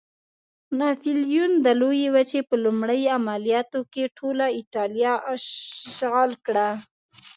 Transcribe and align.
ناپلیون 0.79 1.51
د 1.65 1.67
لویې 1.81 2.09
وچې 2.15 2.41
په 2.49 2.55
لومړي 2.63 3.01
عملیاتو 3.17 3.79
کې 3.93 4.03
ټوله 4.17 4.45
اېټالیا 4.59 5.13
اشغال 5.35 6.31
کړه. 6.45 6.69